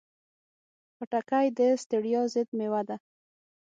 خټکی 0.95 1.47
د 1.57 1.59
ستړیا 1.83 2.21
ضد 2.33 2.47
مېوه 2.57 2.81
ده. 2.87 2.95